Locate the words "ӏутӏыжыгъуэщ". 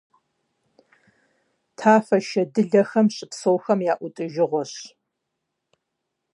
4.01-4.73